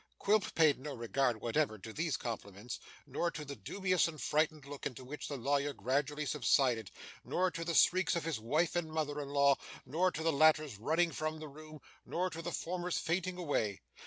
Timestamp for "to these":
1.77-2.17